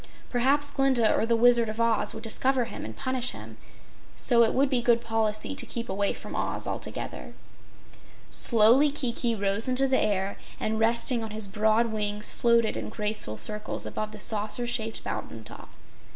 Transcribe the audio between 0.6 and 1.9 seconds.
Glinda or the Wizard of